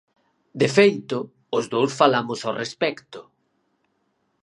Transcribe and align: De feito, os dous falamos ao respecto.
De 0.61 0.69
feito, 0.77 1.17
os 1.57 1.65
dous 1.73 1.91
falamos 2.01 2.39
ao 2.43 2.57
respecto. 2.63 3.19